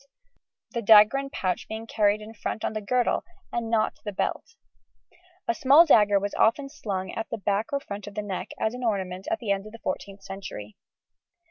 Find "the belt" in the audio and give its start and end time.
4.03-4.55